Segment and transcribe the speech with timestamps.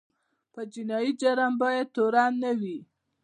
[0.53, 2.77] په جنایي جرم باید تورن نه وي.